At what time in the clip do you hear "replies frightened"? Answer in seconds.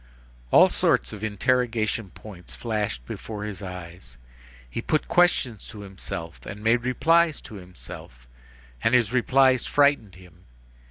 9.13-10.15